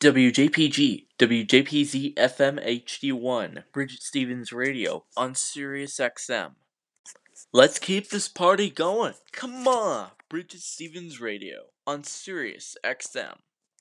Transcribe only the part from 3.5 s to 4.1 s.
Bridget